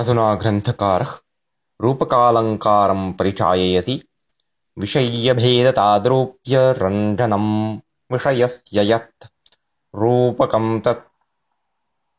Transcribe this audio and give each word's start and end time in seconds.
अधुना 0.00 0.26
ग्रन्थकारः 0.42 1.10
रूपकालङ्कारम् 1.84 3.02
परिचाययति 3.18 3.96
विषय्यभेदताद्रूप्यरञ्जनम् 4.82 7.50
विषयस्य 8.12 8.78
यत् 8.90 9.26
रूपकम् 10.02 10.70
तत् 10.86 11.04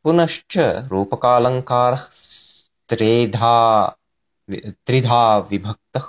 पुनश्च 0.03 0.57
रूपकालङ्कारः 0.91 2.03
त्रेधा 2.89 3.55
त्रिधा 4.85 5.37
विभक्तः 5.51 6.05